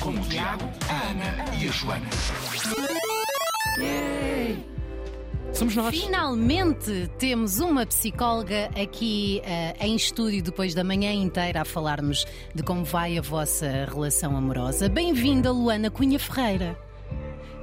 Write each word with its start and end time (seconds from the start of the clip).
Com 0.00 0.10
o 0.10 0.20
Tiago, 0.28 0.64
a 0.88 1.10
Ana 1.10 1.44
e 1.60 1.68
a 1.68 1.72
Joana. 1.72 2.06
Somos 5.52 5.76
nós. 5.76 5.94
Finalmente 5.94 7.10
temos 7.18 7.60
uma 7.60 7.84
psicóloga 7.84 8.70
aqui 8.80 9.42
eh, 9.44 9.74
em 9.80 9.94
estúdio 9.94 10.42
depois 10.42 10.74
da 10.74 10.82
manhã 10.82 11.12
inteira 11.12 11.60
a 11.60 11.64
falar-nos 11.64 12.26
de 12.54 12.62
como 12.62 12.82
vai 12.82 13.18
a 13.18 13.22
vossa 13.22 13.86
relação 13.92 14.36
amorosa. 14.36 14.88
Bem-vinda, 14.88 15.52
Luana 15.52 15.90
Cunha 15.90 16.18
Ferreira. 16.18 16.78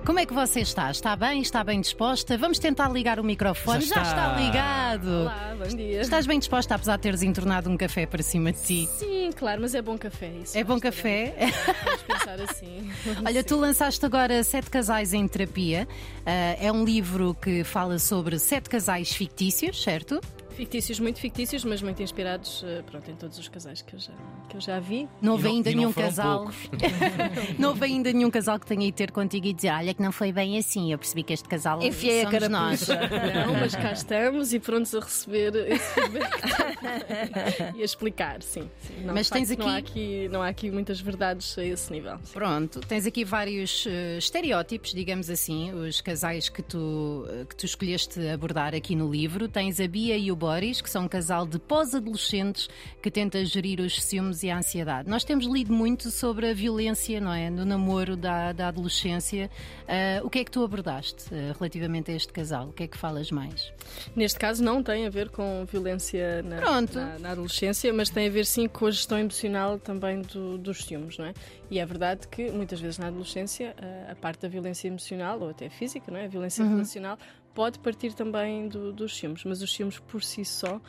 Como 0.08 0.20
é 0.20 0.26
que 0.26 0.34
você 0.34 0.62
está? 0.62 0.90
Está 0.90 1.18
bem? 1.18 1.42
Está 1.42 1.66
bem 1.66 1.82
disposta? 1.82 2.38
Vamos 2.38 2.60
tentar 2.60 2.88
ligar 2.88 3.20
o 3.20 3.24
microfone. 3.26 3.82
Já 3.82 4.02
está. 4.04 4.38
ligado. 4.38 5.24
Olá, 5.24 5.54
bom 5.60 5.76
dia. 5.76 6.00
Estás 6.00 6.26
bem 6.26 6.40
disposta, 6.40 6.76
apesar 6.76 6.96
de 6.96 7.02
teres 7.02 7.22
entornado 7.24 7.70
um 7.70 7.76
café 7.76 8.06
para 8.06 8.24
cima 8.24 8.54
de 8.54 8.62
ti? 8.62 8.90
Sim, 8.98 9.32
claro, 9.36 9.60
mas 9.60 9.76
é 9.76 9.82
bom 9.82 9.98
café 9.98 10.32
isso. 10.42 10.58
É 10.58 10.64
bom 10.64 10.80
café? 10.80 11.36
sabemos. 11.38 11.84
Vamos 11.86 12.02
pensar 12.04 12.42
assim. 12.42 12.90
Olha, 13.26 13.44
tu 13.44 13.58
lançaste 13.58 14.06
agora 14.06 14.42
Sete 14.46 14.70
Casais 14.70 15.12
em 15.12 15.28
Terapia. 15.28 15.86
Ah, 16.26 16.56
é 16.58 16.72
um 16.72 16.86
livro 16.86 17.36
que 17.42 17.66
fala 17.66 18.00
sobre 18.00 18.40
sete 18.40 18.70
casais 18.70 19.12
fictícios, 19.12 19.84
certo? 19.84 20.22
Fictícios, 20.58 21.00
muito 21.00 21.20
fictícios, 21.20 21.64
mas 21.64 21.84
muito 21.84 22.02
inspirados 22.02 22.64
eh, 22.66 22.82
pronto, 22.90 23.12
em 23.12 23.16
todos 23.16 23.38
os 23.38 23.48
casais 23.48 23.84
que 23.84 23.94
eu 23.94 24.00
já, 24.00 24.12
que 24.50 24.58
eu 24.58 24.62
já 24.62 24.80
vi. 24.80 25.08
Não 25.22 25.34
houve 25.34 25.48
ainda 25.50 25.70
e 25.70 25.76
não 25.76 25.82
nenhum 25.82 25.94
casal. 25.94 26.52
não 27.60 27.70
houve 27.70 27.86
ainda 27.86 28.12
nenhum 28.12 28.32
casal 28.32 28.60
que 28.60 28.66
tenha 28.66 28.88
ido 28.88 28.96
ter 28.96 29.12
contigo 29.12 29.46
e 29.46 29.54
dizer: 29.54 29.70
Olha, 29.70 29.94
que 29.94 30.02
não 30.02 30.12
foi 30.12 30.32
bem 30.32 30.58
assim. 30.58 30.92
Eu 30.92 30.98
percebi 30.98 31.22
que 31.22 31.32
este 31.32 31.48
casal 31.48 31.80
Enfiei 31.84 32.22
a 32.26 32.32
somos 32.32 32.50
nós. 32.50 32.86
carapuça. 32.86 33.46
Não, 33.46 33.54
mas 33.54 33.76
cá 33.76 33.92
estamos 33.92 34.52
e 34.52 34.60
prontos 34.60 34.96
a 34.96 35.00
receber 35.00 35.56
esse 35.72 35.94
feedback 35.94 36.42
também. 36.42 37.74
e 37.78 37.82
a 37.84 37.86
explicar, 37.86 38.42
sim. 38.42 38.68
sim. 38.82 39.04
Não, 39.06 39.14
Mas 39.14 39.28
de 39.28 39.30
facto, 39.30 39.48
tens 39.48 39.58
Não 39.60 39.68
há, 39.68 39.78
aqui- 39.78 39.92
aqui, 39.92 40.30
não 40.30 40.42
há 40.42 40.48
aqui 40.48 40.72
muitas 40.72 41.00
verdades 41.00 41.56
a 41.58 41.64
esse 41.64 41.92
nível. 41.92 42.18
sim. 42.24 42.34
Pronto, 42.34 42.80
tens 42.82 43.06
aqui 43.06 43.24
vários 43.24 43.86
eh, 43.88 44.18
estereótipos, 44.18 44.92
digamos 44.92 45.30
assim, 45.30 45.72
os 45.72 46.02
casais 46.02 46.50
que 46.50 46.64
tu, 46.64 47.28
eh, 47.30 47.46
que 47.48 47.56
tu 47.56 47.66
escolheste 47.68 48.28
abordar 48.30 48.74
aqui 48.74 48.96
no 48.96 49.08
livro. 49.12 49.48
Tens 49.48 49.80
a 49.80 49.88
Bia 49.88 50.18
e 50.18 50.32
o 50.32 50.36
Boris, 50.48 50.80
que 50.80 50.90
são 50.90 51.04
um 51.04 51.08
casal 51.10 51.46
de 51.46 51.60
pós-adolescentes 51.60 52.70
que 53.02 53.12
tenta 53.12 53.44
gerir 53.44 53.82
os 53.82 54.02
ciúmes 54.02 54.44
e 54.44 54.50
a 54.50 54.58
ansiedade. 54.58 55.10
Nós 55.10 55.26
temos 55.26 55.46
lido 55.46 55.74
muito 55.74 56.10
sobre 56.10 56.50
a 56.50 56.54
violência, 56.54 57.20
não 57.20 57.34
é? 57.34 57.50
No 57.50 57.66
namoro 57.66 58.16
da, 58.16 58.54
da 58.54 58.70
adolescência. 58.70 59.50
Ah, 59.86 60.22
o 60.24 60.30
que 60.30 60.40
é 60.40 60.44
que 60.46 60.52
tu 60.52 60.64
abordaste 60.64 61.26
eh, 61.34 61.52
relativamente 61.58 62.12
a 62.12 62.16
este 62.16 62.32
casal? 62.32 62.70
O 62.70 62.72
que 62.72 62.84
é 62.84 62.88
que 62.88 62.98
falas 62.98 63.30
mais? 63.30 63.74
Neste 64.16 64.40
caso 64.40 64.64
não 64.64 64.82
tem 64.82 65.06
a 65.06 65.10
ver 65.10 65.30
com 65.30 65.66
violência 65.70 66.42
na, 66.44 66.62
na- 66.82 67.20
na 67.20 67.32
adolescência, 67.32 67.92
mas 67.92 68.10
tem 68.10 68.28
a 68.28 68.30
ver 68.32 68.46
sim 68.46 68.70
com 68.70 68.86
a 68.86 68.92
gestão 68.92 69.20
emocional 69.20 69.78
também 69.78 70.22
do- 70.22 70.58
dos 70.58 70.86
ciúmes, 70.86 71.18
não 71.18 71.26
é? 71.26 71.34
E 71.70 71.78
é 71.78 71.86
verdade 71.86 72.26
que 72.30 72.50
muitas 72.52 72.80
vezes 72.80 72.98
na 72.98 73.08
adolescência 73.08 73.76
a, 74.08 74.14
a 74.14 74.16
parte 74.16 74.44
da 74.44 74.48
violência 74.48 74.88
emocional 74.88 75.42
ou 75.42 75.50
até 75.50 75.70
física, 75.70 76.10
não 76.10 76.18
é? 76.18 76.24
A 76.24 76.30
violência 76.30 76.64
Uhum. 76.64 76.72
relacional 76.72 77.18
pode 77.58 77.80
partir 77.80 78.14
também 78.14 78.68
do- 78.70 78.94
dos 78.94 79.18
ciúmes, 79.18 79.44
mas 79.44 79.64
os 79.64 79.74
ciúmes 79.74 79.98
por 79.98 80.22
si 80.24 80.46
só 80.46 80.80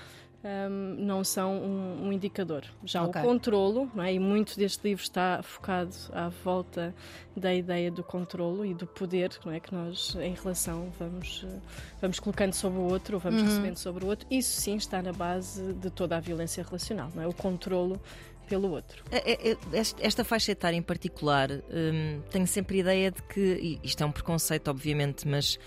hum, 0.44 0.97
não 0.98 1.25
são 1.25 1.55
um, 1.56 2.06
um 2.06 2.12
indicador. 2.12 2.62
Já 2.84 3.02
Ok. 3.05 3.20
o 3.22 3.25
controlo, 3.25 3.91
é? 4.05 4.12
e 4.12 4.19
muito 4.19 4.55
deste 4.56 4.86
livro 4.86 5.02
está 5.02 5.42
focado 5.42 5.91
à 6.12 6.28
volta 6.28 6.94
da 7.34 7.55
ideia 7.55 7.91
do 7.91 8.05
controlo 8.05 8.64
e 8.66 8.75
do 8.75 8.86
poder 8.86 9.30
não 9.47 9.52
é? 9.52 9.58
que 9.60 9.75
nós, 9.75 10.14
em 10.20 10.34
relação, 10.34 10.92
vamos, 10.98 11.44
vamos 12.02 12.20
colocando 12.20 12.52
sobre 12.52 12.78
o 12.78 12.82
outro, 12.82 13.14
ou 13.16 13.20
vamos 13.20 13.42
recebendo 13.42 13.78
sobre 13.78 14.05
o 14.05 14.08
outro. 14.08 14.27
Isso 14.30 14.60
sim 14.60 14.77
está 14.77 15.00
na 15.03 15.12
base 15.12 15.72
de 15.72 15.88
toda 15.91 16.16
a 16.19 16.20
violência 16.20 16.62
relacional, 16.62 17.10
não 17.14 17.22
é? 17.22 17.27
o 17.27 17.32
controlo 17.32 17.98
pelo 18.47 18.70
outro. 18.70 19.03
É- 19.10 19.50
é- 19.53 19.56
este- 19.72 20.03
Esta 20.05 20.22
faixa 20.22 20.53
etária 20.53 20.77
em 20.77 20.82
particular, 20.82 21.50
hum, 21.50 22.20
tenho 22.30 22.47
sempre 22.47 22.77
a 22.77 22.80
ideia 22.80 23.10
de 23.10 23.22
que, 23.22 23.78
isto 23.82 24.03
é 24.03 24.06
um 24.06 24.12
preconceito, 24.12 24.69
obviamente, 24.69 25.27
mas 25.27 25.58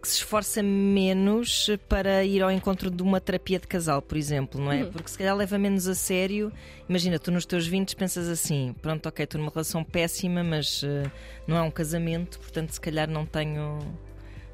que 0.00 0.08
se 0.08 0.16
esforça 0.16 0.62
menos 0.62 1.70
para 1.88 2.24
ir 2.24 2.42
ao 2.42 2.50
encontro 2.50 2.90
de 2.90 3.02
uma 3.02 3.20
terapia 3.20 3.58
de 3.58 3.66
casal, 3.66 4.00
por 4.00 4.16
exemplo, 4.16 4.60
não 4.60 4.70
é? 4.70 4.84
Porque 4.84 5.10
se 5.10 5.18
calhar 5.18 5.36
leva 5.36 5.58
menos 5.58 5.88
a 5.88 5.94
sério. 5.94 6.52
Imagina, 6.88 7.18
tu 7.18 7.30
nos 7.30 7.44
teus 7.44 7.66
20 7.66 7.96
pensas 7.96 8.28
assim: 8.28 8.74
pronto, 8.80 9.08
ok, 9.08 9.24
estou 9.24 9.40
numa 9.40 9.50
relação 9.50 9.82
péssima, 9.82 10.44
mas 10.44 10.82
eh, 10.84 11.10
não 11.46 11.56
é 11.56 11.62
um 11.62 11.70
casamento, 11.70 12.38
portanto, 12.38 12.70
se 12.70 12.80
calhar 12.80 13.08
não 13.08 13.26
tenho 13.26 13.78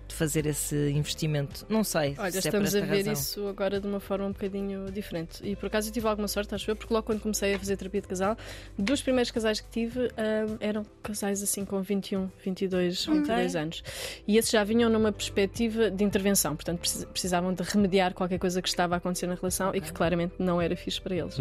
de 0.06 0.15
fazer 0.15 0.47
esse 0.47 0.91
investimento. 0.91 1.65
Não 1.69 1.82
sei. 1.82 2.15
Olha, 2.19 2.31
se 2.32 2.38
é 2.38 2.41
por 2.42 2.47
estamos 2.62 2.75
a 2.75 2.78
esta 2.78 2.91
ver 2.91 2.97
razão. 2.98 3.12
isso 3.15 3.48
agora 3.48 3.81
de 3.81 3.87
uma 3.87 4.00
forma 4.00 4.26
um 4.26 4.32
bocadinho 4.32 4.91
diferente. 4.92 5.41
E 5.42 5.56
por 5.56 5.66
acaso 5.66 5.88
eu 5.88 5.92
tive 5.92 6.06
alguma 6.06 6.28
sorte, 6.28 6.54
acho 6.54 6.70
eu, 6.70 6.76
porque 6.76 6.92
logo 6.92 7.06
quando 7.06 7.20
comecei 7.20 7.54
a 7.54 7.59
fazer 7.59 7.76
terapia 7.76 8.00
de 8.03 8.09
casal, 8.09 8.37
dos 8.78 9.00
primeiros 9.03 9.31
casais 9.31 9.60
que 9.60 9.69
tive 9.70 10.00
hum, 10.00 10.56
eram 10.60 10.84
casais 11.03 11.43
assim 11.43 11.64
com 11.64 11.81
21, 11.81 12.31
22, 12.44 13.06
22 13.06 13.56
anos. 13.56 13.82
E 14.28 14.37
esses 14.37 14.50
já 14.50 14.62
vinham 14.62 14.91
numa 14.91 15.10
perspectiva 15.12 15.91
de 15.91 16.04
intervenção, 16.04 16.54
portanto 16.54 16.81
precis- 16.81 17.04
precisavam 17.06 17.53
de 17.54 17.62
remediar 17.62 18.12
qualquer 18.14 18.38
coisa 18.38 18.60
que 18.60 18.69
estava 18.69 18.94
a 18.94 18.98
acontecer 18.98 19.26
na 19.26 19.34
relação 19.34 19.75
e 19.75 19.81
que 19.81 19.93
claramente 19.93 20.34
não 20.38 20.60
era 20.60 20.76
fixe 20.76 21.00
para 21.00 21.14
eles. 21.16 21.37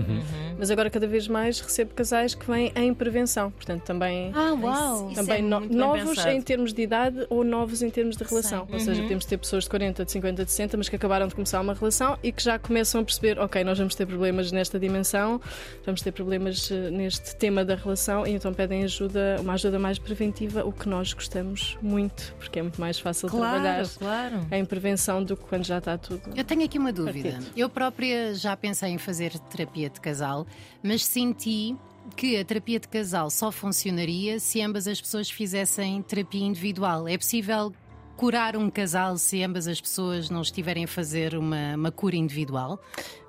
Mas 0.58 0.72
agora 0.72 0.90
cada 0.90 1.08
vez 1.08 1.28
mais 1.28 1.60
recebo 1.60 1.94
casais 1.94 2.34
que 2.34 2.46
vêm 2.50 2.72
em 2.76 2.94
prevenção, 2.94 3.52
portanto 3.52 3.84
também. 3.84 4.32
Ah, 4.34 4.54
uau! 4.54 5.08
Isso 5.12 5.16
Também 5.16 5.40
é 5.40 5.42
no- 5.42 5.60
novos 5.62 6.26
em 6.26 6.42
termos 6.42 6.74
de 6.74 6.82
idade 6.82 7.26
ou 7.30 7.44
novos 7.44 7.82
em 7.82 7.90
termos 7.90 8.16
de 8.16 8.24
relação. 8.24 8.53
Ou 8.62 8.80
seja, 8.80 9.02
podemos 9.02 9.26
ter 9.26 9.38
pessoas 9.38 9.64
de 9.64 9.70
40, 9.70 10.06
de 10.06 10.12
50, 10.12 10.46
de 10.46 10.52
60, 10.52 10.78
mas 10.78 10.90
que 10.90 10.96
acabaram 10.96 11.28
de 11.28 11.36
começar 11.36 11.60
uma 11.62 11.74
relação 11.74 12.18
e 12.24 12.32
que 12.32 12.44
já 12.44 12.58
começam 12.60 13.02
a 13.02 13.04
perceber: 13.04 13.40
ok, 13.40 13.64
nós 13.64 13.78
vamos 13.78 13.96
ter 13.96 14.06
problemas 14.06 14.52
nesta 14.52 14.80
dimensão, 14.80 15.40
vamos 15.86 16.02
ter 16.02 16.12
problemas 16.12 16.70
eh, 16.72 16.90
neste 16.92 17.36
tema 17.36 17.66
da 17.66 17.76
relação, 17.76 18.26
e 18.28 18.32
então 18.32 18.54
pedem 18.54 18.84
ajuda, 18.84 19.38
uma 19.40 19.54
ajuda 19.54 19.80
mais 19.80 19.98
preventiva, 20.00 20.64
o 20.66 20.72
que 20.72 20.88
nós 20.88 21.14
gostamos 21.14 21.78
muito, 21.82 22.34
porque 22.40 22.60
é 22.60 22.62
muito 22.62 22.80
mais 22.80 23.00
fácil 23.00 23.30
trabalhar 23.30 23.86
Claro, 23.98 24.38
claro. 24.40 24.48
em 24.52 24.66
prevenção 24.66 25.24
do 25.24 25.36
que 25.38 25.44
quando 25.46 25.66
já 25.66 25.78
está 25.80 25.98
tudo. 25.98 26.22
Eu 26.36 26.44
tenho 26.44 26.64
aqui 26.64 26.78
uma 26.78 26.92
dúvida. 26.94 27.32
Partido. 27.32 27.52
Eu 27.56 27.70
própria 27.70 28.34
já 28.36 28.56
pensei 28.58 28.90
em 28.92 28.98
fazer 28.98 29.38
terapia 29.40 29.90
de 29.90 30.00
casal, 30.00 30.46
mas 30.82 31.06
senti 31.06 31.76
que 32.18 32.38
a 32.38 32.44
terapia 32.44 32.80
de 32.80 32.88
casal 32.88 33.30
só 33.30 33.50
funcionaria 33.52 34.38
se 34.40 34.62
ambas 34.62 34.88
as 34.88 35.00
pessoas 35.00 35.30
fizessem 35.30 36.02
terapia 36.02 36.44
individual. 36.46 37.08
É 37.08 37.18
possível 37.18 37.74
curar 38.16 38.56
um 38.56 38.70
casal 38.70 39.18
se 39.18 39.44
ambas 39.44 39.68
as 39.68 39.80
pessoas 39.80 40.30
não 40.30 40.42
estiverem 40.42 40.86
a 40.86 40.88
fazer 40.88 41.36
uma, 41.36 41.76
uma 41.76 41.92
cura 41.92 42.16
individual? 42.16 42.80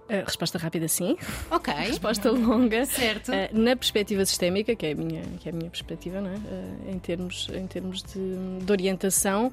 Resposta 0.07 0.59
rápida, 0.59 0.87
sim. 0.87 1.17
Ok. 1.51 1.73
Resposta 1.89 2.31
longa. 2.31 2.85
Certo. 2.85 3.33
Eh, 3.33 3.49
na 3.53 3.75
perspectiva 3.75 4.25
sistémica, 4.27 4.77
que 4.77 4.87
é 4.87 4.93
a 4.93 4.95
minha, 4.95 5.23
que 5.41 5.49
é 5.49 5.53
a 5.53 5.55
minha 5.55 5.71
perspectiva, 5.71 6.21
não 6.21 6.31
é? 6.31 6.35
Eh, 6.35 6.93
em 6.93 6.99
termos, 6.99 7.49
em 7.55 7.67
termos 7.67 8.03
de, 8.03 8.65
de 8.65 8.71
orientação, 8.71 9.51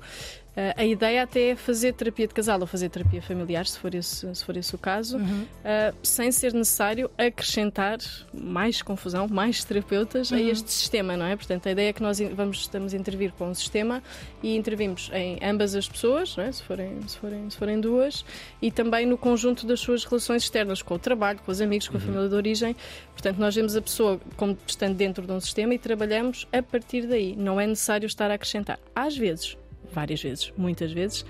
a 0.75 0.83
ideia 0.83 1.23
até 1.23 1.49
é 1.49 1.55
fazer 1.55 1.93
terapia 1.93 2.27
de 2.27 2.33
casal 2.33 2.59
ou 2.59 2.67
fazer 2.67 2.89
terapia 2.89 3.21
familiar, 3.21 3.65
se 3.65 3.79
for 3.79 3.95
esse, 3.95 4.35
se 4.35 4.43
for 4.43 4.57
esse 4.57 4.75
o 4.75 4.77
caso, 4.77 5.17
eh, 5.63 5.93
sem 6.03 6.31
ser 6.31 6.53
necessário 6.53 7.09
acrescentar 7.17 7.99
mais 8.33 8.81
confusão, 8.81 9.27
mais 9.27 9.63
terapeutas 9.63 10.31
a 10.31 10.39
este 10.39 10.71
sistema, 10.71 11.15
não 11.15 11.25
é? 11.25 11.35
Portanto, 11.35 11.67
a 11.67 11.71
ideia 11.71 11.89
é 11.89 11.93
que 11.93 12.03
nós 12.03 12.19
vamos, 12.19 12.59
estamos 12.59 12.93
a 12.93 12.97
intervir 12.97 13.31
com 13.33 13.49
o 13.49 13.55
sistema 13.55 14.03
e 14.43 14.55
intervimos 14.55 15.09
em 15.13 15.39
ambas 15.41 15.73
as 15.73 15.87
pessoas, 15.87 16.35
não 16.35 16.43
é? 16.43 16.51
se, 16.51 16.63
forem, 16.63 17.01
se, 17.07 17.17
forem, 17.17 17.49
se 17.49 17.57
forem 17.57 17.79
duas, 17.79 18.25
e 18.61 18.71
também 18.71 19.05
no 19.05 19.17
conjunto 19.17 19.65
das 19.65 19.79
suas 19.79 20.03
relações 20.03 20.43
externas, 20.43 20.81
com 20.81 20.95
o 20.95 20.99
trabalho, 20.99 21.39
com 21.45 21.51
os 21.51 21.61
amigos, 21.61 21.87
com 21.87 21.97
a 21.97 21.99
família 21.99 22.27
de 22.27 22.35
origem. 22.35 22.75
Portanto, 23.13 23.37
nós 23.37 23.55
vemos 23.55 23.75
a 23.75 23.81
pessoa 23.81 24.19
como 24.35 24.57
estando 24.65 24.95
dentro 24.95 25.25
de 25.25 25.31
um 25.31 25.39
sistema 25.39 25.73
e 25.73 25.79
trabalhamos 25.79 26.47
a 26.51 26.61
partir 26.61 27.07
daí. 27.07 27.35
Não 27.35 27.59
é 27.59 27.67
necessário 27.67 28.05
estar 28.05 28.29
a 28.31 28.33
acrescentar. 28.33 28.79
Às 28.95 29.15
vezes, 29.17 29.57
várias 29.93 30.21
vezes, 30.21 30.51
muitas 30.57 30.91
vezes, 30.91 31.25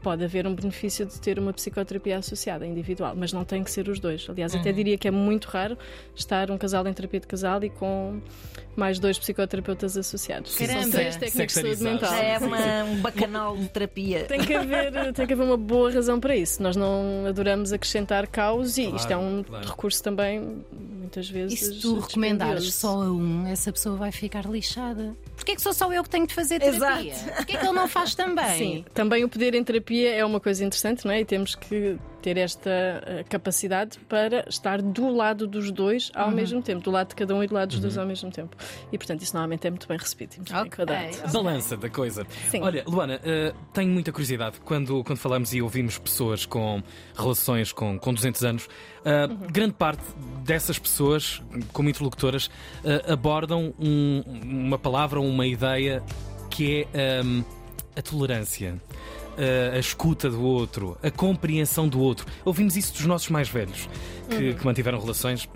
pode 0.00 0.22
haver 0.24 0.46
um 0.46 0.54
benefício 0.54 1.04
de 1.04 1.20
ter 1.20 1.40
uma 1.40 1.52
psicoterapia 1.52 2.18
associada, 2.18 2.64
individual, 2.64 3.14
mas 3.16 3.32
não 3.32 3.44
tem 3.44 3.64
que 3.64 3.70
ser 3.70 3.88
os 3.88 3.98
dois. 3.98 4.24
Aliás, 4.30 4.54
até 4.54 4.70
diria 4.72 4.96
que 4.96 5.08
é 5.08 5.10
muito 5.10 5.46
raro 5.46 5.76
estar 6.14 6.52
um 6.52 6.56
casal 6.56 6.86
em 6.86 6.92
terapia 6.92 7.18
de 7.18 7.26
casal 7.26 7.62
e 7.64 7.68
com 7.68 8.20
mais 8.76 9.00
dois 9.00 9.18
psicoterapeutas 9.18 9.96
associados. 9.96 10.54
Caramba. 10.54 10.82
São 10.82 10.90
três 10.92 11.16
técnicos 11.16 11.54
de 11.54 11.60
saúde 11.62 11.82
mental. 11.82 12.10
Já 12.10 12.22
é 12.22 12.38
uma- 12.38 12.84
um 12.84 13.00
bacanal 13.00 13.56
de 13.56 13.68
terapia. 13.70 14.24
Tem 14.26 14.40
que, 14.44 14.54
haver, 14.54 15.12
tem 15.12 15.26
que 15.26 15.32
haver 15.32 15.42
uma 15.44 15.56
boa 15.56 15.90
razão 15.92 16.20
para 16.20 16.36
isso. 16.36 16.62
Nós 16.62 16.76
não 16.76 17.24
adoramos 17.28 17.72
acrescentar 17.72 18.28
caos 18.28 18.78
e 18.78 18.82
Claro, 18.82 18.96
isto 18.98 19.12
é 19.12 19.16
um 19.16 19.42
claro. 19.42 19.66
recurso 19.66 20.00
também, 20.00 20.62
muitas 20.96 21.26
E 21.28 21.32
vezes. 21.32 21.58
se 21.58 21.80
tu 21.80 21.98
recomendares 21.98 22.72
só 22.72 23.02
a 23.02 23.10
um, 23.10 23.48
essa 23.48 23.72
pessoa 23.72 23.96
vai 23.96 24.12
ficar 24.12 24.44
lixada. 24.48 25.12
Porquê 25.38 25.52
é 25.52 25.54
que 25.54 25.62
sou 25.62 25.72
só 25.72 25.92
eu 25.92 26.02
que 26.02 26.10
tenho 26.10 26.26
de 26.26 26.34
fazer 26.34 26.58
terapia? 26.58 27.12
Exato. 27.12 27.32
Porquê 27.36 27.52
é 27.52 27.56
que 27.58 27.64
ele 27.64 27.72
não 27.72 27.86
faz 27.86 28.12
também? 28.16 28.58
Sim, 28.58 28.84
também 28.92 29.22
o 29.22 29.28
poder 29.28 29.54
em 29.54 29.62
terapia 29.62 30.12
é 30.12 30.24
uma 30.24 30.40
coisa 30.40 30.64
interessante, 30.64 31.04
não 31.06 31.12
é? 31.12 31.20
E 31.20 31.24
temos 31.24 31.54
que 31.54 31.96
ter 32.22 32.36
esta 32.36 32.70
uh, 32.70 33.28
capacidade 33.28 33.98
para 34.08 34.44
estar 34.48 34.82
do 34.82 35.08
lado 35.08 35.46
dos 35.46 35.70
dois 35.70 36.10
ao 36.14 36.28
uhum. 36.28 36.34
mesmo 36.34 36.62
tempo, 36.62 36.82
do 36.82 36.90
lado 36.90 37.08
de 37.08 37.14
cada 37.14 37.34
um 37.34 37.42
e 37.42 37.46
do 37.46 37.54
lado 37.54 37.68
dos 37.68 37.76
uhum. 37.76 37.82
dois 37.82 37.98
ao 37.98 38.06
mesmo 38.06 38.30
tempo. 38.30 38.56
E 38.92 38.98
portanto 38.98 39.22
isso 39.22 39.34
normalmente 39.34 39.66
é 39.66 39.70
muito 39.70 39.88
bem 39.88 39.98
recebido. 39.98 40.36
Muito 40.36 40.54
okay. 40.54 40.84
bem 40.84 41.10
Balança 41.32 41.76
da 41.76 41.88
coisa. 41.88 42.26
Sim. 42.50 42.62
Olha, 42.62 42.84
Luana, 42.86 43.16
uh, 43.16 43.56
tenho 43.72 43.90
muita 43.90 44.12
curiosidade 44.12 44.60
quando, 44.60 45.02
quando 45.04 45.18
falamos 45.18 45.52
e 45.52 45.62
ouvimos 45.62 45.98
pessoas 45.98 46.44
com 46.44 46.82
relações 47.16 47.72
com, 47.72 47.98
com 47.98 48.12
200 48.12 48.44
anos, 48.44 48.66
uh, 48.66 49.30
uhum. 49.30 49.36
grande 49.50 49.74
parte 49.74 50.02
dessas 50.44 50.78
pessoas, 50.78 51.42
como 51.72 51.88
interlocutoras, 51.88 52.50
abordam 53.06 53.74
um, 53.78 54.22
uma 54.42 54.78
palavra, 54.78 55.20
uma 55.20 55.46
ideia 55.46 56.02
que 56.50 56.86
é 56.92 57.22
um, 57.22 57.44
a 57.96 58.02
tolerância 58.02 58.80
a, 59.38 59.76
a, 59.76 59.78
escuta 59.78 60.28
do 60.28 60.42
outro, 60.42 60.98
a 61.02 61.10
compreensão 61.10 61.88
do 61.88 62.00
outro. 62.00 62.26
Ouvimos 62.44 62.76
isso 62.76 62.92
dos 62.92 63.06
nossos 63.06 63.30
mais 63.30 63.48
velhos, 63.48 63.88
que, 64.28 64.48
uhum. 64.48 64.54
que, 64.54 64.66
mantiveram 64.66 65.00
relações, 65.00 65.48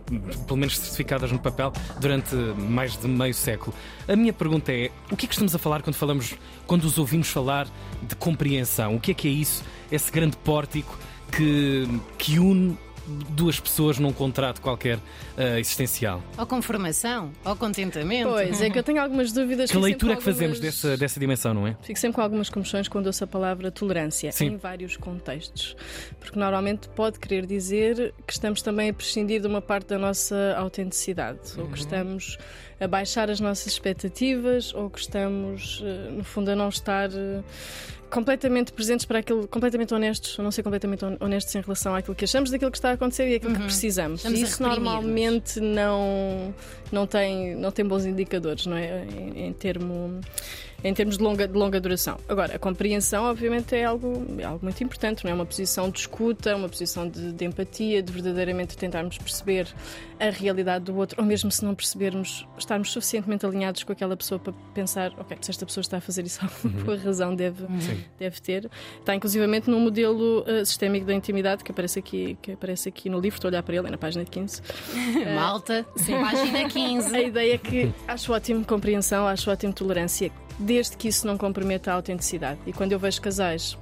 pelo 0.46 0.56
menos 0.56 0.78
certificadas 0.78 1.32
no 1.32 1.38
papel, 1.38 1.72
durante 2.00 2.34
mais 2.34 2.96
de 2.96 3.08
meio 3.08 3.34
século. 3.34 3.74
A 4.08 4.14
minha 4.14 4.32
pergunta 4.32 4.72
é: 4.72 4.90
o 5.10 5.16
que 5.16 5.26
é 5.26 5.28
que 5.28 5.34
estamos 5.34 5.54
a 5.54 5.58
falar 5.58 5.82
quando 5.82 5.96
falamos, 5.96 6.34
quando 6.66 6.84
os 6.84 6.98
ouvimos 6.98 7.28
falar 7.28 7.66
de 8.02 8.14
compreensão? 8.16 8.96
O 8.96 9.00
que 9.00 9.10
é 9.10 9.14
que 9.14 9.28
é 9.28 9.30
isso, 9.30 9.64
esse 9.90 10.10
grande 10.10 10.36
pórtico 10.36 10.98
que, 11.30 11.88
que 12.18 12.38
une 12.38 12.76
duas 13.06 13.58
pessoas 13.58 13.98
num 13.98 14.12
contrato 14.12 14.60
qualquer 14.60 14.96
uh, 14.96 15.58
existencial. 15.58 16.22
Ou 16.38 16.46
com 16.46 16.62
formação, 16.62 17.32
ou 17.44 17.56
contentamento. 17.56 18.28
Pois, 18.30 18.60
é 18.60 18.70
que 18.70 18.78
eu 18.78 18.82
tenho 18.82 19.00
algumas 19.00 19.32
dúvidas. 19.32 19.70
Que 19.70 19.78
leitura 19.78 20.14
é 20.14 20.16
que 20.16 20.22
fazemos 20.22 20.60
dessa, 20.60 20.96
dessa 20.96 21.18
dimensão, 21.18 21.52
não 21.54 21.66
é? 21.66 21.76
Fico 21.82 21.98
sempre 21.98 22.16
com 22.16 22.20
algumas 22.20 22.48
comoções 22.48 22.88
quando 22.88 23.06
ouço 23.06 23.24
a 23.24 23.26
palavra 23.26 23.70
tolerância, 23.70 24.30
Sim. 24.32 24.46
em 24.46 24.56
vários 24.56 24.96
contextos. 24.96 25.76
Porque 26.20 26.38
normalmente 26.38 26.88
pode 26.90 27.18
querer 27.18 27.46
dizer 27.46 28.14
que 28.26 28.32
estamos 28.32 28.62
também 28.62 28.90
a 28.90 28.94
prescindir 28.94 29.40
de 29.40 29.46
uma 29.46 29.60
parte 29.60 29.88
da 29.88 29.98
nossa 29.98 30.54
autenticidade, 30.56 31.38
uhum. 31.56 31.62
ou 31.62 31.66
que 31.66 31.74
uhum. 31.74 31.80
estamos 31.80 32.38
a 32.80 32.88
baixar 32.88 33.30
as 33.30 33.40
nossas 33.40 33.68
expectativas, 33.68 34.74
ou 34.74 34.90
que 34.90 34.98
estamos, 34.98 35.82
eh, 35.84 36.10
no 36.10 36.24
fundo, 36.24 36.50
a 36.50 36.56
não 36.56 36.68
estar 36.68 37.10
eh, 37.12 37.42
completamente 38.12 38.72
presentes 38.74 39.06
para 39.06 39.20
aquilo, 39.20 39.48
completamente 39.48 39.94
honestos, 39.94 40.38
ou 40.38 40.44
não 40.44 40.50
ser 40.50 40.62
completamente 40.62 41.02
honestos 41.18 41.54
em 41.54 41.62
relação 41.62 41.94
àquilo 41.94 42.14
que 42.14 42.26
achamos 42.26 42.50
daquilo 42.50 42.70
que 42.70 42.76
está 42.76 42.90
a 42.90 42.92
acontecer 42.92 43.26
e 43.26 43.36
aquilo 43.36 43.52
uhum. 43.52 43.58
que 43.58 43.64
precisamos. 43.64 44.20
Estamos 44.20 44.38
Isso 44.38 44.62
normalmente 44.62 45.58
não, 45.58 46.54
não, 46.92 47.06
tem, 47.06 47.56
não 47.56 47.72
tem 47.72 47.86
bons 47.86 48.04
indicadores, 48.04 48.66
não 48.66 48.76
é? 48.76 49.06
Em, 49.06 49.46
em 49.46 49.52
termo 49.54 50.20
em 50.84 50.92
termos 50.92 51.16
de 51.16 51.22
longa, 51.22 51.46
de 51.46 51.54
longa 51.54 51.80
duração. 51.80 52.18
Agora, 52.28 52.56
a 52.56 52.58
compreensão, 52.58 53.24
obviamente, 53.24 53.74
é 53.74 53.84
algo, 53.84 54.26
é 54.38 54.44
algo 54.44 54.60
muito 54.62 54.82
importante, 54.82 55.24
não 55.24 55.30
é? 55.30 55.34
Uma 55.34 55.46
posição 55.46 55.90
de 55.90 56.00
escuta, 56.00 56.56
uma 56.56 56.68
posição 56.68 57.08
de, 57.08 57.32
de, 57.32 57.44
empatia, 57.44 58.02
de 58.02 58.12
verdadeiramente 58.12 58.76
tentarmos 58.76 59.18
perceber 59.18 59.68
a 60.18 60.30
realidade 60.30 60.84
do 60.84 60.96
outro, 60.96 61.20
ou 61.20 61.26
mesmo 61.26 61.50
se 61.50 61.64
não 61.64 61.74
percebermos, 61.74 62.46
estarmos 62.58 62.92
suficientemente 62.92 63.44
alinhados 63.44 63.82
com 63.82 63.92
aquela 63.92 64.16
pessoa 64.16 64.38
para 64.38 64.52
pensar, 64.74 65.12
ok, 65.18 65.36
se 65.40 65.50
esta 65.50 65.66
pessoa 65.66 65.82
está 65.82 65.98
a 65.98 66.00
fazer 66.00 66.24
isso, 66.24 66.40
alguma 66.64 66.92
uhum. 66.92 66.98
razão 66.98 67.34
deve, 67.34 67.64
deve 68.18 68.40
ter. 68.40 68.70
Está, 68.98 69.14
inclusivamente, 69.14 69.70
num 69.70 69.80
modelo 69.80 70.40
uh, 70.42 70.64
sistémico 70.64 71.06
da 71.06 71.14
intimidade 71.14 71.64
que 71.64 71.70
aparece 71.70 71.98
aqui, 71.98 72.36
que 72.40 72.52
aparece 72.52 72.88
aqui 72.88 73.08
no 73.08 73.20
livro, 73.20 73.36
estou 73.36 73.48
a 73.48 73.50
olhar 73.50 73.62
para 73.62 73.76
ele, 73.76 73.88
é 73.88 73.90
na 73.90 73.98
página 73.98 74.24
15. 74.24 74.62
Malta, 75.34 75.86
sim, 75.96 76.12
página 76.12 76.68
15. 76.68 77.14
A 77.14 77.22
ideia 77.22 77.54
é 77.54 77.58
que 77.58 77.92
acho 78.06 78.32
ótimo 78.32 78.64
compreensão, 78.64 79.26
acho 79.26 79.50
ótimo 79.50 79.72
tolerância 79.72 80.30
desde 80.62 80.96
que 80.96 81.08
isso 81.08 81.26
não 81.26 81.36
comprometa 81.36 81.90
a 81.90 81.94
autenticidade. 81.94 82.58
E 82.66 82.72
quando 82.72 82.92
eu 82.92 82.98
vejo 82.98 83.20
casais 83.20 83.76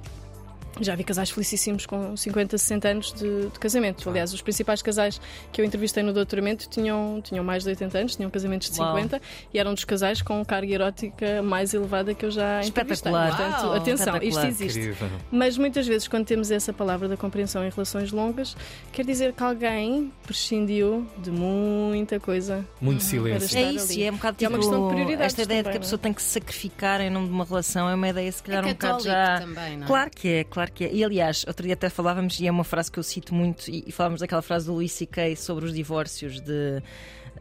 já 0.81 0.95
vi 0.95 1.03
casais 1.03 1.29
felicíssimos 1.29 1.85
com 1.85 2.15
50, 2.15 2.57
60 2.57 2.87
anos 2.87 3.13
de, 3.13 3.47
de 3.49 3.59
casamento. 3.59 4.07
Aliás, 4.09 4.33
os 4.33 4.41
principais 4.41 4.81
casais 4.81 5.19
que 5.51 5.61
eu 5.61 5.65
entrevistei 5.65 6.03
no 6.03 6.13
doutoramento 6.13 6.67
tinham, 6.69 7.21
tinham 7.23 7.43
mais 7.43 7.63
de 7.63 7.69
80 7.69 7.97
anos, 7.97 8.15
tinham 8.15 8.29
casamentos 8.29 8.69
de 8.69 8.75
50 8.75 9.15
Uau. 9.15 9.21
e 9.53 9.59
eram 9.59 9.73
dos 9.73 9.83
casais 9.83 10.21
com 10.21 10.43
carga 10.45 10.73
erótica 10.73 11.41
mais 11.41 11.73
elevada 11.73 12.13
que 12.13 12.25
eu 12.25 12.31
já 12.31 12.61
Espetacular. 12.61 13.35
Portanto, 13.35 13.63
Uau. 13.65 13.75
atenção, 13.75 14.17
isto 14.21 14.45
existe. 14.45 14.79
Incrível. 14.79 15.09
Mas 15.31 15.57
muitas 15.57 15.87
vezes, 15.87 16.07
quando 16.07 16.25
temos 16.25 16.51
essa 16.51 16.73
palavra 16.73 17.07
da 17.07 17.17
compreensão 17.17 17.65
em 17.65 17.69
relações 17.69 18.11
longas, 18.11 18.55
quer 18.91 19.05
dizer 19.05 19.33
que 19.33 19.43
alguém 19.43 20.11
prescindiu 20.23 21.07
de 21.17 21.31
muita 21.31 22.19
coisa. 22.19 22.65
Muito 22.79 23.03
silêncio. 23.03 23.57
É 23.57 23.71
isso, 23.71 23.91
ali. 23.93 24.03
é 24.03 24.11
um 24.11 24.15
bocado 24.15 24.37
tipo, 24.37 24.45
é 24.45 24.49
uma 24.49 24.59
tipo 24.59 24.69
questão 24.69 24.87
de 24.87 24.93
prioridades. 24.93 25.25
Esta 25.25 25.41
ideia 25.43 25.63
também, 25.63 25.63
de 25.63 25.71
que 25.71 25.77
a 25.77 25.81
pessoa 25.81 25.99
tem 25.99 26.13
que 26.13 26.21
se 26.21 26.29
sacrificar 26.29 27.01
em 27.01 27.09
nome 27.09 27.27
de 27.27 27.33
uma 27.33 27.45
relação 27.45 27.89
é 27.89 27.95
uma 27.95 28.09
ideia, 28.09 28.31
se 28.31 28.43
calhar, 28.43 28.63
é 28.63 28.67
um 28.67 28.71
bocado 28.71 29.03
já. 29.03 29.39
Também, 29.39 29.77
não 29.77 29.83
é? 29.83 29.87
Claro 29.87 30.11
que 30.11 30.27
é, 30.27 30.43
claro 30.43 30.70
que 30.73 30.85
é. 30.85 30.93
E 30.93 31.03
aliás, 31.03 31.45
outro 31.47 31.65
dia 31.65 31.73
até 31.73 31.89
falávamos, 31.89 32.39
e 32.39 32.47
é 32.47 32.51
uma 32.51 32.63
frase 32.63 32.91
que 32.91 32.99
eu 32.99 33.03
cito 33.03 33.33
muito, 33.33 33.69
e, 33.69 33.83
e 33.87 33.91
falávamos 33.91 34.21
daquela 34.21 34.41
frase 34.41 34.65
do 34.65 34.73
Louis 34.73 34.91
C.K. 34.91 35.35
sobre 35.35 35.65
os 35.65 35.73
divórcios 35.73 36.39
de. 36.41 36.81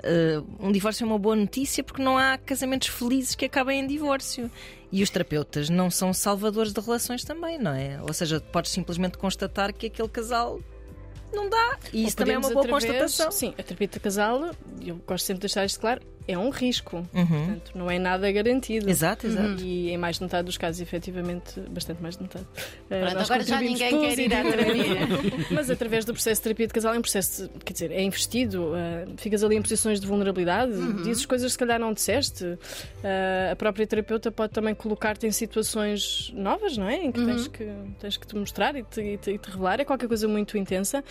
Uh, 0.03 0.47
um 0.67 0.73
divórcio 0.73 1.05
é 1.05 1.07
uma 1.07 1.19
boa 1.19 1.37
notícia 1.37 1.85
porque 1.85 2.03
não 2.03 2.17
há 2.17 2.39
casamentos 2.39 2.89
felizes 2.89 3.35
que 3.35 3.45
acabem 3.45 3.81
em 3.81 3.87
divórcio. 3.87 4.51
E 4.93 5.03
os 5.03 5.11
terapeutas 5.11 5.69
não 5.69 5.91
são 5.91 6.13
salvadores 6.13 6.73
de 6.73 6.81
relações 6.81 7.23
também, 7.23 7.59
não 7.59 7.73
é? 7.73 8.01
Ou 8.03 8.13
seja, 8.13 8.41
podes 8.41 8.73
simplesmente 8.73 9.19
constatar 9.19 9.73
que 9.73 9.87
aquele 9.87 10.09
casal 10.09 10.61
não 11.33 11.49
dá. 11.49 11.79
E 11.93 12.05
isso 12.05 12.17
também 12.17 12.35
é 12.35 12.39
uma 12.39 12.51
boa 12.51 12.65
através, 12.65 12.85
constatação. 12.85 13.31
Sim, 13.31 13.55
a 13.59 13.63
terapia 13.63 13.89
de 13.89 14.01
casal, 14.01 14.51
eu 14.85 14.97
gosto 15.07 15.25
sempre 15.25 15.39
de 15.39 15.47
deixar 15.47 15.65
isto 15.65 15.79
claro, 15.81 16.01
é 16.33 16.39
um 16.39 16.51
risco. 16.51 16.97
Uhum. 17.13 17.27
Portanto, 17.27 17.73
não 17.75 17.91
é 17.91 17.99
nada 17.99 18.31
garantido. 18.31 18.89
Exato, 18.89 19.27
exato. 19.27 19.49
Uhum. 19.49 19.59
E 19.59 19.91
em 19.91 19.99
mais 19.99 20.17
de 20.17 20.23
metade 20.23 20.47
dos 20.47 20.57
casos, 20.57 20.81
efetivamente, 20.81 21.61
bastante 21.71 22.03
mais 22.03 22.17
de 22.17 22.23
metade. 22.23 22.47
Eh, 22.91 23.01
Pronto, 23.03 23.19
agora 23.21 23.43
já 23.45 23.61
ninguém 23.61 24.01
quer 24.01 24.19
ir 24.19 24.35
à 24.35 24.43
terapia. 24.43 24.97
Mas 25.53 25.71
através 25.71 26.05
do 26.05 26.13
processo 26.13 26.41
de 26.41 26.43
terapia 26.43 26.67
de 26.67 26.73
casal 26.73 26.93
é 26.95 26.99
um 26.99 27.03
processo, 27.03 27.49
quer 27.65 27.73
dizer, 27.73 27.93
é 27.93 28.03
investido, 28.03 28.73
uh, 28.73 29.15
ficas 29.17 29.45
ali 29.45 29.55
em 29.55 29.63
posições 29.63 30.01
de 30.01 30.07
vulnerabilidade, 30.09 30.73
uhum. 30.73 31.03
dizes 31.03 31.25
coisas 31.25 31.47
que 31.47 31.53
se 31.53 31.59
calhar 31.59 31.79
não 31.79 31.93
disseste. 31.93 32.45
Uh, 32.45 33.53
a 33.53 33.55
própria 33.55 33.87
terapeuta 33.87 34.33
pode 34.33 34.53
também 34.53 34.75
colocar-te 34.75 35.25
em 35.25 35.31
situações 35.31 36.33
novas, 36.35 36.77
não 36.77 36.89
é? 36.89 36.97
Em 36.97 37.13
que, 37.13 37.25
tens, 37.25 37.45
uhum. 37.45 37.51
que 37.53 37.73
tens 38.01 38.17
que 38.17 38.27
te 38.27 38.35
mostrar 38.35 38.75
e 38.75 38.83
te, 38.83 39.01
e 39.01 39.17
te, 39.17 39.31
e 39.31 39.39
te 39.39 39.51
revelar. 39.51 39.79
É 39.79 39.85
qualquer 39.85 40.09
coisa 40.09 40.27
muito 40.27 40.59
intensa. 40.59 41.05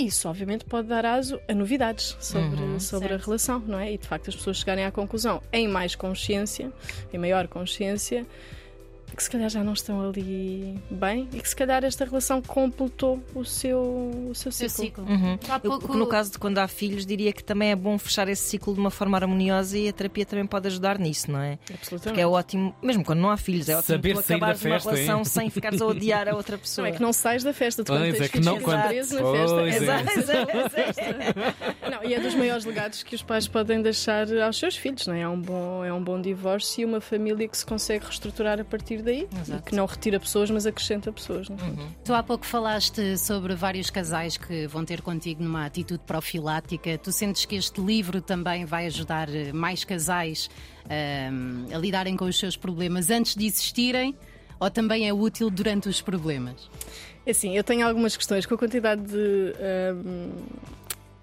Isso, 0.00 0.30
obviamente, 0.30 0.64
pode 0.64 0.88
dar 0.88 1.04
aso 1.04 1.38
a 1.46 1.52
novidades 1.52 2.16
sobre, 2.18 2.62
uhum, 2.62 2.80
sobre 2.80 3.12
a 3.12 3.18
relação, 3.18 3.60
não 3.60 3.78
é? 3.78 3.92
E 3.92 3.98
de 3.98 4.06
facto 4.06 4.30
as 4.30 4.36
pessoas 4.36 4.56
chegarem 4.56 4.86
à 4.86 4.90
conclusão 4.90 5.42
em 5.52 5.68
mais 5.68 5.94
consciência, 5.94 6.72
em 7.12 7.18
maior 7.18 7.46
consciência, 7.46 8.26
que 9.16 9.22
se 9.22 9.30
calhar 9.30 9.48
já 9.48 9.62
não 9.62 9.72
estão 9.72 10.00
ali 10.08 10.78
bem 10.90 11.28
e 11.32 11.40
que 11.40 11.48
se 11.48 11.56
calhar 11.56 11.84
esta 11.84 12.04
relação 12.04 12.40
completou 12.42 13.22
o 13.34 13.44
seu, 13.44 13.80
o 14.30 14.34
seu 14.34 14.52
ciclo. 14.52 14.84
ciclo. 14.84 15.04
Uhum. 15.04 15.38
Pouco... 15.62 15.92
Eu, 15.92 15.98
no 15.98 16.06
caso 16.06 16.32
de 16.32 16.38
quando 16.38 16.58
há 16.58 16.68
filhos, 16.68 17.04
diria 17.04 17.32
que 17.32 17.42
também 17.42 17.70
é 17.70 17.76
bom 17.76 17.98
fechar 17.98 18.28
esse 18.28 18.42
ciclo 18.42 18.74
de 18.74 18.80
uma 18.80 18.90
forma 18.90 19.16
harmoniosa 19.16 19.78
e 19.78 19.88
a 19.88 19.92
terapia 19.92 20.24
também 20.24 20.46
pode 20.46 20.66
ajudar 20.68 20.98
nisso, 20.98 21.30
não 21.30 21.40
é? 21.40 21.58
Absolutamente. 21.72 22.02
Porque 22.02 22.20
é 22.20 22.26
ótimo, 22.26 22.74
mesmo 22.82 23.04
quando 23.04 23.20
não 23.20 23.30
há 23.30 23.36
filhos, 23.36 23.68
é 23.68 23.76
ótimo 23.76 23.96
Saber 23.96 24.14
tu 24.14 24.20
acabares 24.20 24.64
uma 24.64 24.78
relação 24.78 25.18
hein? 25.18 25.24
sem 25.24 25.50
ficares 25.50 25.80
a 25.80 25.86
odiar 25.86 26.28
a 26.28 26.34
outra 26.34 26.58
pessoa. 26.58 26.86
Não 26.86 26.94
é 26.94 26.96
que 26.96 27.02
não 27.02 27.12
sais 27.12 27.42
da 27.42 27.52
festa, 27.52 27.84
tu 27.84 27.92
pois, 27.92 28.00
quando 28.00 28.24
é 28.24 28.28
que 28.28 28.40
não, 28.40 28.60
quando... 28.60 28.86
preso 28.88 29.14
na 29.14 29.32
festa. 29.32 29.60
É. 29.60 29.68
Exato, 29.70 30.10
exato, 30.20 31.90
não, 31.90 32.04
e 32.04 32.14
é 32.14 32.20
dos 32.20 32.34
maiores 32.34 32.64
legados 32.64 33.02
que 33.02 33.14
os 33.14 33.22
pais 33.22 33.46
podem 33.48 33.82
deixar 33.82 34.26
aos 34.40 34.58
seus 34.58 34.76
filhos, 34.76 35.06
não 35.06 35.14
é? 35.14 35.20
É 35.20 35.28
um 35.28 35.40
bom, 35.40 35.84
é 35.84 35.92
um 35.92 36.02
bom 36.02 36.20
divórcio 36.20 36.82
e 36.82 36.84
uma 36.84 37.00
família 37.00 37.46
que 37.46 37.56
se 37.56 37.66
consegue 37.66 38.04
reestruturar 38.04 38.60
a 38.60 38.64
partir 38.64 38.99
daí. 39.02 39.28
Exato. 39.40 39.62
que 39.64 39.74
não 39.74 39.86
retira 39.86 40.18
pessoas, 40.18 40.50
mas 40.50 40.66
acrescenta 40.66 41.12
pessoas. 41.12 41.48
Uhum. 41.48 41.88
Tu 42.04 42.14
há 42.14 42.22
pouco 42.22 42.46
falaste 42.46 43.16
sobre 43.18 43.54
vários 43.54 43.90
casais 43.90 44.36
que 44.36 44.66
vão 44.66 44.84
ter 44.84 45.02
contigo 45.02 45.42
numa 45.42 45.66
atitude 45.66 46.02
profilática. 46.06 46.96
Tu 46.98 47.12
sentes 47.12 47.44
que 47.44 47.56
este 47.56 47.80
livro 47.80 48.20
também 48.20 48.64
vai 48.64 48.86
ajudar 48.86 49.28
eh, 49.28 49.52
mais 49.52 49.84
casais 49.84 50.48
um, 50.86 50.92
ehm, 50.92 51.74
a 51.74 51.78
lidarem 51.78 52.16
com 52.16 52.24
os 52.24 52.38
seus 52.38 52.56
problemas 52.56 53.10
antes 53.10 53.34
de 53.34 53.46
existirem? 53.46 54.14
Ou 54.58 54.70
também 54.70 55.08
é 55.08 55.12
útil 55.12 55.50
durante 55.50 55.88
os 55.88 56.02
problemas? 56.02 56.68
É 57.24 57.30
assim, 57.30 57.56
eu 57.56 57.64
tenho 57.64 57.86
algumas 57.86 58.16
questões 58.16 58.44
com 58.46 58.54
a 58.54 58.58
quantidade 58.58 59.02
de. 59.02 59.16
Um, 59.16 59.52
ehm, 59.60 60.30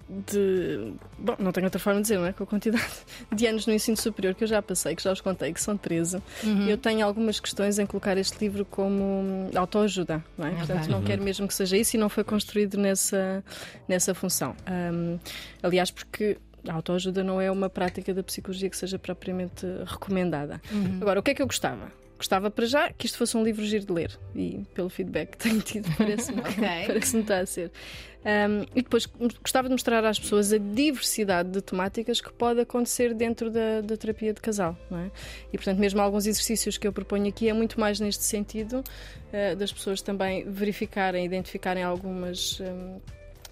de. 0.08 0.92
Bom, 1.18 1.36
não 1.38 1.52
tenho 1.52 1.66
outra 1.66 1.78
forma 1.78 2.00
de 2.00 2.02
dizer, 2.02 2.18
não 2.18 2.26
é? 2.26 2.32
Com 2.32 2.44
a 2.44 2.46
quantidade 2.46 2.88
de 3.32 3.46
anos 3.46 3.66
no 3.66 3.72
ensino 3.72 3.96
superior 3.96 4.34
que 4.34 4.44
eu 4.44 4.48
já 4.48 4.62
passei, 4.62 4.94
que 4.96 5.02
já 5.02 5.12
os 5.12 5.20
contei, 5.20 5.52
que 5.52 5.60
são 5.60 5.76
13, 5.76 6.22
uhum. 6.44 6.68
eu 6.68 6.78
tenho 6.78 7.04
algumas 7.04 7.38
questões 7.40 7.78
em 7.78 7.86
colocar 7.86 8.16
este 8.16 8.38
livro 8.40 8.64
como 8.64 9.50
autoajuda, 9.54 10.24
não 10.36 10.46
é? 10.46 10.50
Portanto, 10.52 10.88
não 10.88 10.98
uhum. 10.98 11.04
quero 11.04 11.22
mesmo 11.22 11.46
que 11.46 11.54
seja 11.54 11.76
isso 11.76 11.96
e 11.96 11.98
não 11.98 12.08
foi 12.08 12.24
construído 12.24 12.78
nessa, 12.78 13.44
nessa 13.86 14.14
função. 14.14 14.54
Um, 14.68 15.18
aliás, 15.62 15.90
porque 15.90 16.38
a 16.66 16.72
autoajuda 16.72 17.22
não 17.22 17.40
é 17.40 17.50
uma 17.50 17.68
prática 17.68 18.12
da 18.12 18.22
psicologia 18.22 18.68
que 18.68 18.76
seja 18.76 18.98
propriamente 18.98 19.66
recomendada. 19.86 20.60
Uhum. 20.70 20.98
Agora, 21.00 21.20
o 21.20 21.22
que 21.22 21.30
é 21.30 21.34
que 21.34 21.42
eu 21.42 21.46
gostava? 21.46 21.92
Gostava 22.18 22.50
para 22.50 22.66
já 22.66 22.92
que 22.92 23.06
isto 23.06 23.16
fosse 23.16 23.36
um 23.36 23.42
livro 23.42 23.64
giro 23.64 23.86
de 23.86 23.92
ler 23.92 24.18
e 24.34 24.66
pelo 24.74 24.90
feedback 24.90 25.30
que 25.30 25.38
tenho 25.38 25.60
tido 25.60 25.88
parece-me 25.96 26.40
okay. 26.42 26.86
parece 26.86 27.18
está 27.18 27.38
a 27.38 27.46
ser. 27.46 27.70
Um, 28.18 28.66
e 28.74 28.82
depois 28.82 29.06
gostava 29.40 29.68
de 29.68 29.72
mostrar 29.72 30.04
às 30.04 30.18
pessoas 30.18 30.52
a 30.52 30.58
diversidade 30.58 31.50
de 31.50 31.62
temáticas 31.62 32.20
que 32.20 32.32
pode 32.32 32.60
acontecer 32.60 33.14
dentro 33.14 33.48
da, 33.50 33.80
da 33.80 33.96
terapia 33.96 34.34
de 34.34 34.40
casal. 34.40 34.76
É? 34.90 35.10
E 35.52 35.56
portanto, 35.56 35.78
mesmo 35.78 36.00
alguns 36.00 36.26
exercícios 36.26 36.76
que 36.76 36.86
eu 36.86 36.92
proponho 36.92 37.28
aqui 37.28 37.48
é 37.48 37.52
muito 37.52 37.78
mais 37.78 38.00
neste 38.00 38.24
sentido 38.24 38.82
uh, 38.82 39.56
das 39.56 39.72
pessoas 39.72 40.02
também 40.02 40.44
verificarem, 40.50 41.24
identificarem 41.24 41.84
algumas 41.84 42.60
um, 42.60 43.00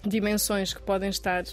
dimensões 0.05 0.73
que 0.73 0.81
podem 0.81 1.09
estar 1.09 1.43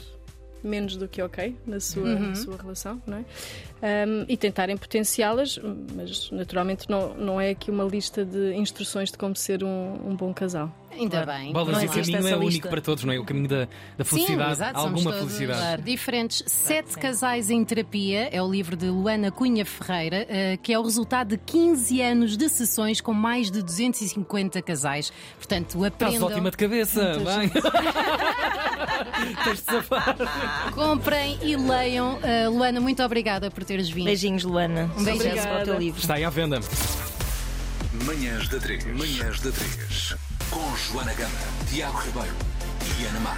menos 0.66 0.96
do 0.96 1.06
que 1.06 1.22
ok 1.22 1.56
na 1.66 1.80
sua, 1.80 2.02
uhum. 2.02 2.28
na 2.28 2.34
sua 2.34 2.56
relação, 2.56 3.02
não 3.06 3.18
é? 3.18 4.06
Um, 4.06 4.24
e 4.28 4.36
tentarem 4.36 4.76
potenciá-las, 4.76 5.58
mas 5.94 6.30
naturalmente 6.30 6.88
não, 6.88 7.14
não 7.14 7.40
é 7.40 7.50
aqui 7.50 7.70
uma 7.70 7.84
lista 7.84 8.24
de 8.24 8.54
instruções 8.54 9.10
de 9.10 9.18
como 9.18 9.36
ser 9.36 9.62
um, 9.62 10.10
um 10.10 10.16
bom 10.16 10.32
casal. 10.32 10.72
Ainda 10.98 11.26
bem. 11.26 11.52
Bolas 11.52 11.82
e 11.82 11.86
o 11.86 11.90
caminho 11.90 12.28
é 12.28 12.36
único 12.36 12.68
para 12.68 12.80
todos, 12.80 13.04
não 13.04 13.12
é? 13.12 13.18
O 13.18 13.24
caminho 13.24 13.48
da, 13.48 13.68
da 13.96 14.04
felicidade, 14.04 14.56
Sim, 14.56 14.62
exato, 14.62 14.78
alguma 14.78 15.12
felicidade. 15.12 15.58
Claro. 15.58 15.82
Diferentes. 15.82 16.42
Sete 16.46 16.94
Sim. 16.94 17.00
Casais 17.00 17.50
em 17.50 17.64
Terapia 17.64 18.28
é 18.32 18.42
o 18.42 18.50
livro 18.50 18.76
de 18.76 18.86
Luana 18.86 19.30
Cunha 19.30 19.64
Ferreira, 19.64 20.26
uh, 20.28 20.58
que 20.62 20.72
é 20.72 20.78
o 20.78 20.82
resultado 20.82 21.30
de 21.30 21.38
15 21.38 22.00
anos 22.00 22.36
de 22.36 22.48
sessões 22.48 23.00
com 23.00 23.12
mais 23.12 23.50
de 23.50 23.62
250 23.62 24.62
casais. 24.62 25.12
Portanto, 25.36 25.84
aprendam. 25.84 26.14
Estás 26.14 26.32
ótima 26.32 26.50
de 26.50 26.56
cabeça, 26.56 27.12
bem. 27.18 27.50
Tens 29.44 29.58
de 29.58 29.64
safar. 29.64 30.16
Comprem 30.72 31.38
e 31.42 31.56
leiam. 31.56 32.18
Uh, 32.18 32.50
Luana, 32.50 32.80
muito 32.80 33.02
obrigada 33.02 33.50
por 33.50 33.64
teres 33.64 33.88
vindo. 33.90 34.06
Beijinhos, 34.06 34.44
Luana. 34.44 34.90
Um 34.96 35.04
beijo 35.04 35.24
para 35.24 35.62
o 35.62 35.64
teu 35.64 35.78
livro. 35.78 36.00
Está 36.00 36.14
aí 36.14 36.24
à 36.24 36.30
venda. 36.30 36.60
Manhãs 38.04 38.48
da 38.48 38.58
3. 38.58 38.84
Manhãs 38.86 39.40
da 39.40 39.50
3. 39.50 40.33
Com 40.50 40.76
Joana 40.76 41.12
Gama, 41.14 41.30
Tiago 41.68 41.98
Ribeiro 41.98 42.34
e 43.00 43.06
Ana 43.06 43.20
Mar. 43.20 43.32